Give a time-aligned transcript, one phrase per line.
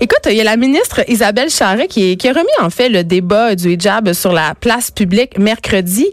[0.00, 3.02] Écoute, il y a la ministre Isabelle Charret qui, qui, a remis en fait le
[3.02, 6.06] débat du hijab sur la place publique mercredi.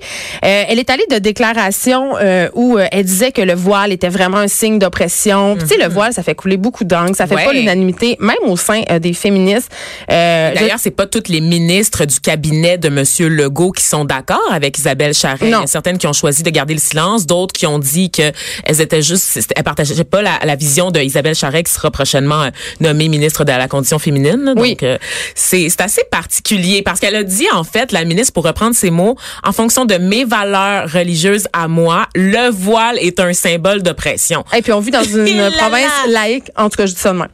[0.43, 4.09] Euh, elle est allée de déclarations euh, où euh, elle disait que le voile était
[4.09, 5.55] vraiment un signe d'oppression.
[5.55, 5.93] Tu sais, le mhm.
[5.93, 9.71] voile, ça fait couler beaucoup d'angles, ça fait pas l'unanimité, même au sein des féministes.
[10.09, 14.79] D'ailleurs, c'est pas toutes les ministres du cabinet de Monsieur Legault qui sont d'accord avec
[14.79, 15.37] Isabelle Charret.
[15.43, 18.09] Il y a certaines qui ont choisi de garder le silence, d'autres qui ont dit
[18.09, 18.31] que
[18.63, 22.49] elles étaient juste, elles partageaient pas la, la vision de Isabelle Charret qui sera prochainement
[22.79, 24.53] nommée ministre de la condition féminine.
[24.55, 24.77] Donc, oui.
[24.83, 24.97] Euh,
[25.35, 29.15] c'est assez particulier parce qu'elle a dit, en fait, la ministre, pour reprendre ses mots,
[29.43, 34.43] en fonction de mes valeurs religieuses à moi, le voile est un symbole d'oppression.
[34.55, 36.45] Et puis, on vit dans une province laïque.
[36.55, 37.27] En tout cas, je dis ça de même.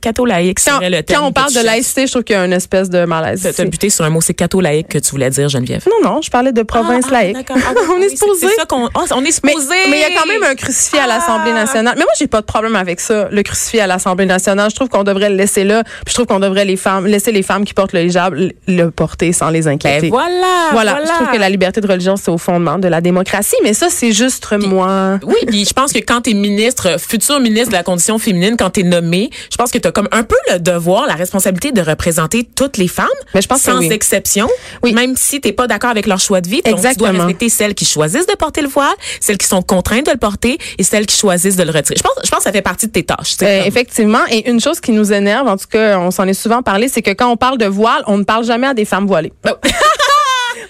[0.00, 1.20] Catho-laïque, c'est le terme.
[1.20, 3.48] Quand on parle de laïcité, je trouve qu'il y a une espèce de malaise.
[3.54, 5.84] Tu as buté sur un mot, c'est catho-laïque que tu voulais dire, Geneviève?
[5.86, 7.48] Non, non, je parlais de province ah, ah, laïque.
[7.50, 8.48] Ah, on est supposé.
[8.48, 9.74] C'est ça qu'on, on est supposé.
[9.90, 11.94] Mais il y a quand même un crucifix à l'Assemblée nationale.
[11.96, 14.70] Mais moi, j'ai pas de problème avec ça, le crucifix à l'Assemblée nationale.
[14.70, 15.82] Je trouve qu'on devrait le laisser là.
[16.06, 18.34] Je trouve qu'on devrait les femmes, laisser les femmes qui portent le hijab
[18.66, 20.10] le porter sans les inquiéter.
[20.10, 23.00] Ben voilà, voilà, Je trouve que la liberté de religion, c'est au fondement de la
[23.00, 23.56] démocratie.
[23.62, 25.18] Mais ça, c'est juste moi.
[25.24, 28.56] Oui, puis je pense que quand tu es ministre, futur ministre de la condition féminine,
[28.58, 31.14] quand tu es nommé, je pense que tu as comme un peu le devoir, la
[31.14, 33.90] responsabilité de représenter toutes les femmes, Mais je pense sans oui.
[33.92, 34.48] exception.
[34.82, 34.92] Oui.
[34.92, 37.74] Même si t'es pas d'accord avec leur choix de vie, donc tu dois respecter celles
[37.74, 41.06] qui choisissent de porter le voile, celles qui sont contraintes de le porter et celles
[41.06, 41.96] qui choisissent de le retirer.
[41.98, 43.36] Je pense, je pense que ça fait partie de tes tâches.
[43.42, 44.20] Euh, effectivement.
[44.30, 47.02] Et une chose qui nous énerve, en tout cas, on s'en est souvent parlé, c'est
[47.02, 49.32] que quand on parle de voile, on ne parle jamais à des femmes voilées.
[49.48, 49.52] Oh.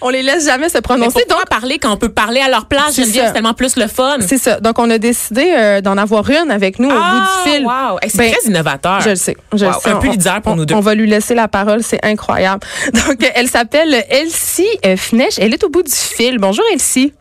[0.00, 1.24] on les laisse jamais se prononcer.
[1.28, 4.16] Donc parler quand on peut parler à leur place, c'est tellement plus le fun.
[4.20, 4.60] C'est ça.
[4.60, 7.64] Donc on a décidé euh, d'en avoir une avec nous au bout du ah, fil.
[7.64, 7.98] Wow.
[8.02, 9.00] c'est ben, très innovateur.
[9.00, 9.36] Je le sais.
[9.52, 9.90] Je le sais.
[9.90, 10.74] Un peu leader pour on, nous deux.
[10.74, 12.66] On va lui laisser la parole, c'est incroyable.
[12.92, 15.38] Donc elle s'appelle Elsie euh, Fnech.
[15.38, 16.38] Elle est au bout du fil.
[16.38, 17.12] Bonjour Elsie.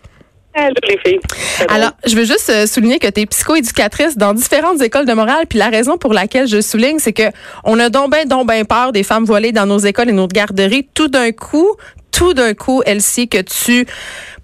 [1.69, 5.45] Alors, je veux juste euh, souligner que tu es psychoéducatrice dans différentes écoles de morale.
[5.47, 7.31] Puis la raison pour laquelle je souligne, c'est que
[7.63, 10.27] on a donc bien, donc ben peur des femmes voilées dans nos écoles et nos
[10.27, 10.87] garderies.
[10.93, 11.75] Tout d'un coup,
[12.11, 13.85] tout d'un coup, Elsie, que tu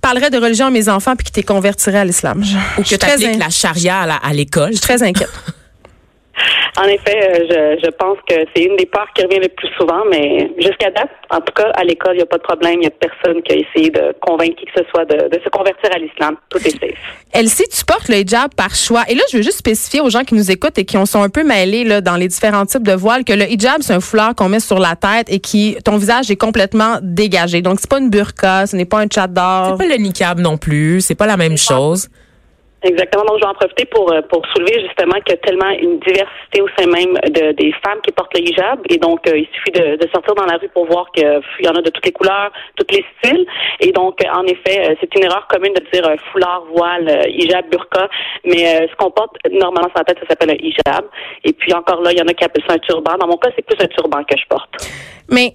[0.01, 2.43] parlerais de religion à mes enfants puis que tu convertirais à l'islam.
[2.77, 4.69] Ou que tu appliques la charia à l'école.
[4.69, 5.29] Je suis très inquiète.
[6.75, 9.69] En effet, euh, je, je pense que c'est une des peurs qui revient le plus
[9.77, 12.75] souvent, mais jusqu'à date, en tout cas, à l'école, il n'y a pas de problème.
[12.75, 15.49] Il n'y a personne qui a essayé de convaincre qui que ce soit de, se
[15.49, 16.35] convertir à l'islam.
[16.49, 16.97] Tout est safe.
[17.31, 19.03] Elsie, tu portes le hijab par choix.
[19.07, 21.29] Et là, je veux juste spécifier aux gens qui nous écoutent et qui sont un
[21.29, 24.33] peu mêlés là, dans les différents types de voiles que le hijab, c'est un foulard
[24.35, 27.61] qu'on met sur la tête et qui, ton visage est complètement dégagé.
[27.61, 29.77] Donc, c'est pas une burqa, ce n'est pas un d'or.
[29.77, 31.01] C'est pas le niqab non plus.
[31.01, 32.09] C'est pas la même chose.
[32.83, 33.23] Exactement.
[33.23, 35.99] Donc, je vais en profiter pour, euh, pour soulever justement qu'il y a tellement une
[35.99, 38.79] diversité au sein même de, des femmes qui portent le hijab.
[38.89, 41.67] Et donc, euh, il suffit de, de, sortir dans la rue pour voir qu'il y
[41.69, 43.45] en a de toutes les couleurs, tous les styles.
[43.79, 48.09] Et donc, euh, en effet, c'est une erreur commune de dire foulard, voile, hijab, burqa.
[48.43, 51.05] Mais ce qu'on porte normalement sur la tête, ça s'appelle un hijab.
[51.45, 53.17] Et puis, encore là, il y en a qui appellent ça un turban.
[53.17, 54.69] Dans mon cas, c'est plus un turban que je porte.
[55.29, 55.53] Mais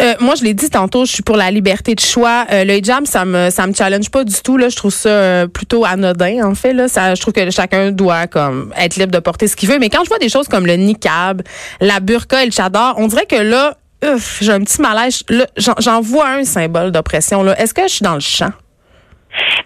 [0.00, 2.46] euh, moi, je l'ai dit tantôt, je suis pour la liberté de choix.
[2.52, 4.56] Euh, le hijab, ça me ça me challenge pas du tout.
[4.56, 6.44] Là, je trouve ça euh, plutôt anodin.
[6.44, 9.56] En fait, là, ça, je trouve que chacun doit comme être libre de porter ce
[9.56, 9.78] qu'il veut.
[9.78, 11.42] Mais quand je vois des choses comme le niqab,
[11.80, 13.76] la burqa et le chador, on dirait que là,
[14.40, 15.24] j'ai un petit malaise.
[15.56, 17.44] J'en vois un symbole d'oppression.
[17.54, 18.52] Est-ce que je suis dans le champ?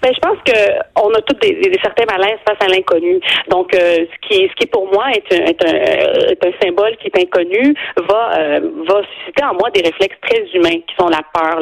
[0.02, 0.58] Ben, je pense que
[1.00, 3.20] on a tous des, des, certains malaises face à l'inconnu.
[3.48, 8.38] Donc, euh, ce qui, ce qui pour moi est un, symbole qui est inconnu va,
[8.38, 11.60] euh, va susciter en moi des réflexes très humains qui sont la peur,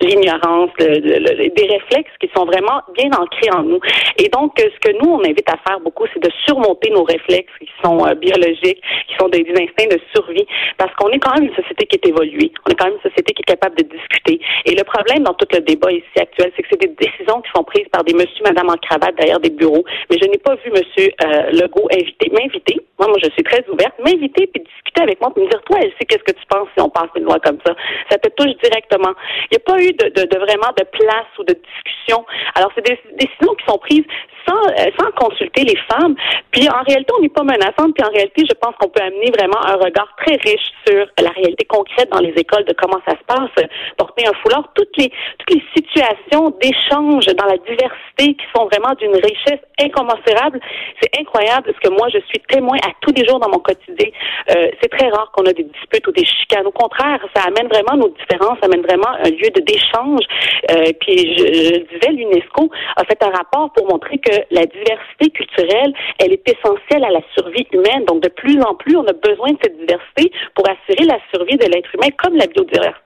[0.00, 3.80] l'ignorance, des réflexes qui sont vraiment bien ancrés en nous.
[4.18, 7.52] Et donc, ce que nous on invite à faire beaucoup, c'est de surmonter nos réflexes
[7.58, 10.46] qui sont euh, biologiques, qui sont des, instincts de survie,
[10.76, 12.52] parce qu'on est quand même une société qui est évoluée.
[12.66, 14.40] On est quand même une société qui est capable de discuter.
[14.64, 17.50] Et le problème dans tout le débat ici actuel, c'est que c'est des décisions qui
[17.54, 19.84] sont prises par des monsieur, madame en cravate derrière des bureaux.
[20.10, 22.80] Mais je n'ai pas vu monsieur euh, Legault inviter, m'inviter.
[22.98, 23.94] Moi, moi, je suis très ouverte.
[23.98, 26.68] M'inviter puis discuter avec moi puis me dire, toi, elle sait qu'est-ce que tu penses
[26.76, 27.74] si on passe une loi comme ça.
[28.10, 29.12] Ça te touche directement.
[29.50, 32.24] Il n'y a pas eu de, de, de, vraiment de place ou de discussion.
[32.54, 34.04] Alors, c'est des décisions qui sont prises
[34.46, 36.14] sans, euh, sans consulter les femmes.
[36.52, 37.94] Puis en réalité, on n'est pas menaçante.
[37.94, 41.30] Puis en réalité, je pense qu'on peut amener vraiment un regard très riche sur la
[41.30, 43.66] réalité concrète dans les écoles de comment ça se passe.
[43.98, 48.94] Porter un foulard, toutes les toutes les situations d'échange dans la diversité qui sont vraiment
[48.94, 50.60] d'une richesse incommensurable.
[51.00, 54.08] C'est incroyable ce que moi je suis témoin à tous les jours dans mon quotidien.
[54.50, 56.66] Euh, c'est très rare qu'on a des disputes ou des chicanes.
[56.66, 60.24] Au contraire, ça amène vraiment nos différences, ça amène vraiment un lieu de d'échange.
[60.70, 65.30] Euh, puis je, je disais, l'UNESCO a fait un rapport pour montrer que la diversité
[65.30, 68.04] culturelle, elle est essentielle à la survie humaine.
[68.06, 71.56] Donc, de plus en plus, on a besoin de cette diversité pour assurer la survie
[71.56, 73.05] de l'être humain comme la biodiversité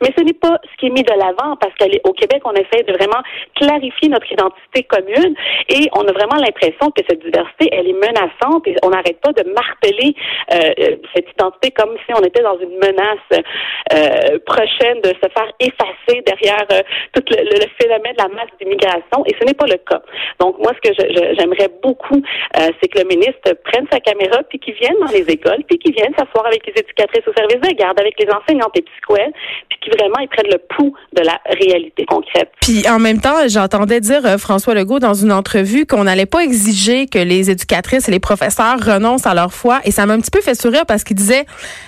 [0.00, 2.82] mais ce n'est pas ce qui est mis de l'avant parce qu'au Québec, on essaie
[2.82, 3.22] de vraiment
[3.54, 5.34] clarifier notre identité commune
[5.68, 9.32] et on a vraiment l'impression que cette diversité, elle est menaçante et on n'arrête pas
[9.32, 10.14] de marteler
[10.52, 13.44] euh, cette identité comme si on était dans une menace
[13.92, 18.50] euh, prochaine de se faire effacer derrière euh, tout le, le, phénomène de la masse
[18.60, 20.02] d'immigration et ce n'est pas le cas.
[20.40, 20.94] Donc moi, ce que
[21.38, 22.22] j'aimerais beaucoup,
[22.54, 25.94] c'est que le ministre prenne sa caméra puis qu'il vienne dans les écoles puis qu'il
[25.94, 29.32] vienne s'asseoir avec les éducatrices au service de garde, avec les enseignantes et psychoèdes,
[29.68, 32.50] puis qui vraiment ils prennent le pouls de la réalité concrète.
[32.60, 36.40] Puis en même temps, j'entendais dire euh, François Legault dans une entrevue qu'on n'allait pas
[36.44, 40.20] exiger que les éducatrices et les professeurs renoncent à leur foi et ça m'a un
[40.20, 41.44] petit peu fait sourire parce qu'il disait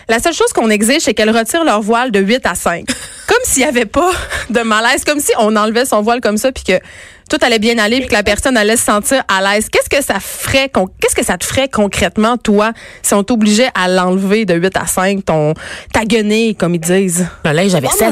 [0.08, 2.84] la seule chose qu'on exige c'est qu'elles retirent leur voile de 8 à 5.
[3.26, 4.10] Comme s'il n'y avait pas
[4.50, 6.80] de malaise, comme si on enlevait son voile comme ça puis que
[7.28, 9.68] tout allait bien aller puis que la personne allait se sentir à l'aise.
[9.68, 10.70] Qu'est-ce que ça ferait
[11.00, 14.86] qu'est-ce que ça te ferait concrètement toi si on t'obligeait à l'enlever de 8 à
[14.86, 15.54] 5 ton
[15.92, 17.26] ta guenille comme ils disent?
[17.42, 18.10] Ben là, j'avais ça.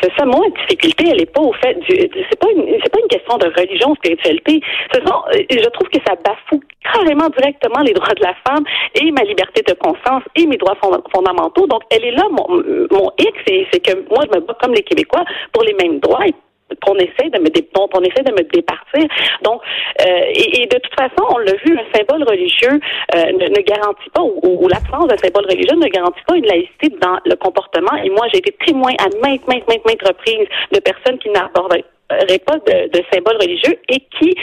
[0.00, 1.96] C'est ça, mon difficulté, elle est pas au fait du,
[2.30, 4.60] c'est pas une, c'est pas une question de religion, ou spiritualité.
[4.92, 8.64] Ce sont, euh, je trouve que ça bafoue carrément directement les droits de la femme
[8.94, 10.76] et ma liberté de conscience et mes droits
[11.12, 11.66] fondamentaux.
[11.66, 13.32] Donc, elle est là, mon, mon X,
[13.72, 16.26] c'est que moi, je me bats comme les Québécois pour les mêmes droits
[16.82, 19.04] qu'on essaie de me dont on essaie de me départir.
[19.42, 19.60] Donc,
[20.00, 20.04] euh,
[20.34, 22.80] et, de toute façon, on l'a vu, un symbole religieux
[23.16, 27.18] euh, ne, garantit pas, ou, l'absence d'un symbole religieux ne garantit pas une laïcité dans
[27.24, 27.96] le comportement.
[28.02, 31.84] Et moi, j'ai été témoin à maintes, maintes, maintes, maintes reprises de personnes qui n'abordaient
[32.46, 34.34] pas de, de, symboles religieux et qui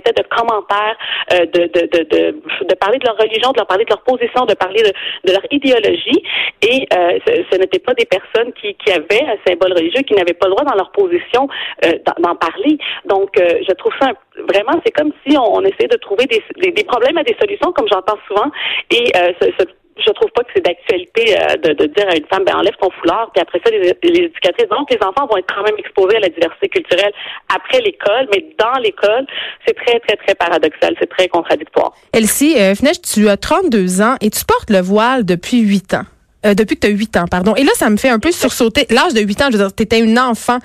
[0.00, 0.96] de commentaires,
[1.32, 4.44] euh, de, de, de, de, parler de leur religion, de leur parler de leur position,
[4.46, 4.92] de parler de,
[5.28, 6.22] de leur idéologie.
[6.62, 10.34] Et euh, ce, n'étaient pas des personnes qui, qui avaient un symbole religieux, qui n'avaient
[10.34, 11.48] pas le droit dans leur position
[11.84, 12.78] euh, d'en parler.
[13.06, 14.12] Donc, je trouve ça
[14.48, 17.72] vraiment, c'est comme si on, on essayait de trouver des, des, problèmes à des solutions,
[17.72, 18.50] comme j'entends souvent.
[18.90, 19.64] Et ce, ce
[19.96, 22.74] je trouve pas que c'est d'actualité euh, de, de, dire à une femme, ben enlève
[22.80, 24.68] ton foulard, puis après ça, les, les, éducatrices.
[24.68, 27.12] Donc, les enfants vont être quand même exposés à la diversité culturelle
[27.54, 29.26] après l'école, mais dans l'école,
[29.66, 31.92] c'est très, très, très paradoxal, c'est très contradictoire.
[32.12, 36.04] Elsie, euh, tu as 32 ans et tu portes le voile depuis 8 ans.
[36.44, 37.54] Euh, depuis que tu as 8 ans, pardon.
[37.54, 38.86] Et là, ça me fait un peu sursauter.
[38.90, 40.58] L'âge de 8 ans, je veux dire, tu étais une enfant.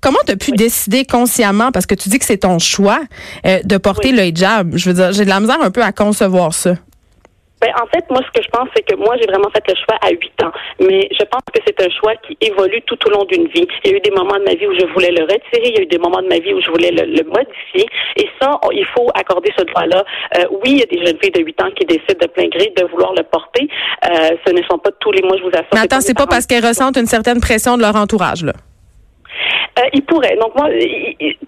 [0.00, 3.00] Comment tu as pu décider consciemment, parce que tu dis que c'est ton choix,
[3.46, 4.76] euh, de porter le hijab?
[4.76, 6.76] Je veux dire, j'ai de la misère un peu à concevoir ça.
[7.66, 9.74] Ben, en fait, moi, ce que je pense, c'est que moi, j'ai vraiment fait le
[9.74, 10.52] choix à 8 ans.
[10.78, 13.66] Mais je pense que c'est un choix qui évolue tout au long d'une vie.
[13.84, 15.66] Il y a eu des moments de ma vie où je voulais le retirer.
[15.66, 17.86] Il y a eu des moments de ma vie où je voulais le, modifier.
[18.16, 20.04] Et ça, il faut accorder ce droit-là.
[20.38, 22.46] Euh, oui, il y a des jeunes filles de 8 ans qui décident de plein
[22.46, 23.68] gré de vouloir le porter.
[24.04, 25.66] Euh, ce ne sont pas tous les mois, je vous assure.
[25.74, 28.52] Mais attends, c'est pas parce qu'elles ressentent une certaine pression de leur entourage, là.
[29.78, 30.36] Euh, il pourrait.
[30.40, 30.68] Donc moi,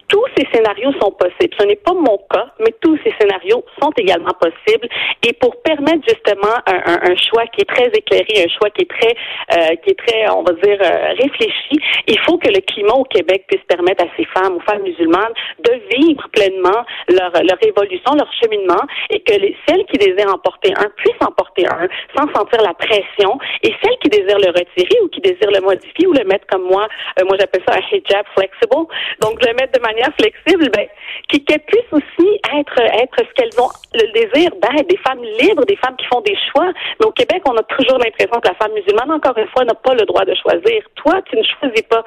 [0.08, 1.54] tous ces scénarios sont possibles.
[1.58, 4.88] Ce n'est pas mon cas, mais tous ces scénarios sont également possibles.
[5.26, 8.90] Et pour permettre justement un, un, choix qui est très éclairé, un choix qui est
[8.90, 9.14] très,
[9.56, 13.04] euh, qui est très, on va dire, euh, réfléchi, il faut que le climat au
[13.04, 15.32] Québec puisse permettre à ces femmes, aux femmes musulmanes,
[15.64, 20.38] de vivre pleinement leur, leur évolution, leur cheminement, et que les, celles qui désirent en
[20.38, 24.50] porter un puissent en porter un sans sentir la pression, et celles qui désirent le
[24.50, 26.88] retirer ou qui désirent le modifier ou le mettre comme moi,
[27.24, 28.86] moi j'appelle ça un hijab flexible.
[29.20, 30.86] Donc, le mettre de manière flexible, ben,
[31.28, 35.76] qu'elles puissent aussi être, être ce qu'elles ont le désir d'être, des femmes libres, des
[35.76, 36.72] femmes qui font des choix.
[37.00, 39.74] Mais au Québec, on a toujours l'impression que la femme musulmane, encore une fois, n'a
[39.74, 40.82] pas le droit de choisir.
[40.96, 42.04] Toi, tu ne choisis pas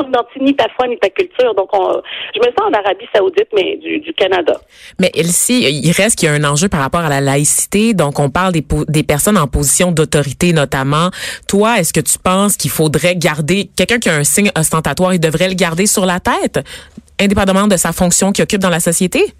[0.00, 1.54] identité, ni ta foi, ni ta culture.
[1.54, 4.60] Donc, je me sens en Arabie Saoudite, mais du, du Canada.
[4.98, 7.94] Mais ici, il reste qu'il y a un enjeu par rapport à la laïcité.
[7.94, 11.10] Donc, on parle des, des personnes en position d'autorité, notamment.
[11.48, 15.20] Toi, est-ce que tu penses qu'il faudrait garder quelqu'un qui a un signe ostentatoire, il
[15.20, 16.60] devrait le garder sur la tête,
[17.20, 19.34] indépendamment de sa fonction qu'il occupe dans la société?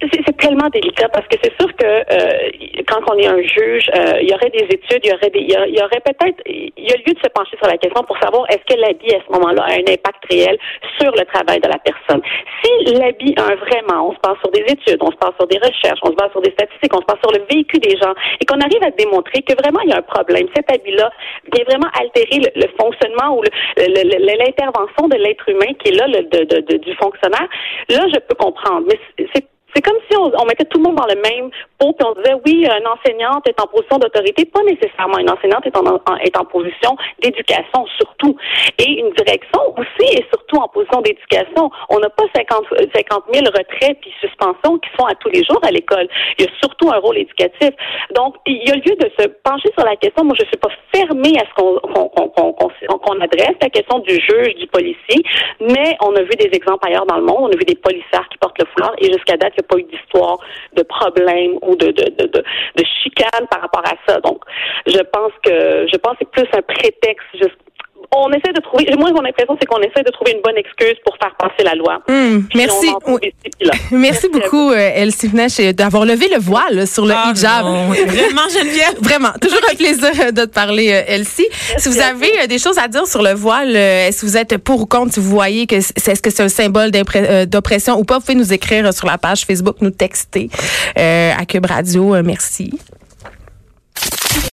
[0.00, 4.20] C'est tellement délicat parce que c'est sûr que euh, quand on est un juge, euh,
[4.22, 6.92] il y aurait des études, il y aurait des, il y, aurait peut-être, il y
[6.92, 9.32] a lieu de se pencher sur la question pour savoir est-ce que l'habit à ce
[9.32, 10.58] moment-là a un impact réel
[10.98, 12.22] sur le travail de la personne.
[12.64, 15.46] Si l'habit a un vraiment, on se passe sur des études, on se passe sur
[15.48, 17.96] des recherches, on se base sur des statistiques, on se passe sur le vécu des
[18.00, 21.10] gens et qu'on arrive à démontrer que vraiment il y a un problème, cet habit-là
[21.52, 23.42] vient vraiment altérer le, fonctionnement ou
[23.76, 27.48] l'intervention de l'être humain qui est là le, de, du fonctionnaire,
[27.88, 28.86] là je peux comprendre.
[28.88, 28.98] Mais
[29.34, 32.12] c'est c'est comme si on, mettait tout le monde dans le même pot, puis on
[32.14, 35.84] disait oui, une enseignante est en position d'autorité, pas nécessairement une enseignante est en,
[36.18, 38.36] est en position d'éducation surtout,
[38.78, 41.70] et une direction aussi est surtout en position d'éducation.
[41.88, 45.60] On n'a pas 50, 50 000 retraits puis suspensions qui sont à tous les jours
[45.62, 46.08] à l'école.
[46.38, 47.70] Il y a surtout un rôle éducatif.
[48.14, 50.24] Donc, il y a lieu de se pencher sur la question.
[50.24, 51.78] Moi, je suis pas fermée à ce qu'on
[53.00, 55.22] qu'on adresse la question du juge, du policier,
[55.60, 57.38] mais on a vu des exemples ailleurs dans le monde.
[57.40, 60.38] On a vu des policiers qui portent le foulard, et jusqu'à date, pas eu d'histoire
[60.74, 64.20] de problème ou de, de, de, de, chicane par rapport à ça.
[64.20, 64.42] Donc,
[64.86, 67.56] je pense que je pense que c'est plus un prétexte juste
[68.12, 68.86] on essaie de trouver.
[68.98, 71.74] Moi, mon impression, c'est qu'on essaie de trouver une bonne excuse pour faire passer la
[71.74, 72.00] loi.
[72.08, 72.88] Hum, merci.
[73.92, 77.64] merci beaucoup, euh, Elsie Fnech, d'avoir levé le voile sur le ah, hijab.
[77.64, 78.96] Vraiment, Geneviève.
[79.00, 79.30] Vraiment.
[79.40, 81.46] Toujours un plaisir de te parler, euh, Elsie.
[81.76, 84.80] Si vous avez des choses à dire sur le voile, est-ce que vous êtes pour
[84.80, 86.90] ou contre, si vous voyez que c'est, est-ce que c'est un symbole
[87.46, 90.48] d'oppression ou pas, vous pouvez nous écrire sur la page Facebook, nous texter
[90.96, 92.22] à Cube Radio.
[92.22, 92.72] merci.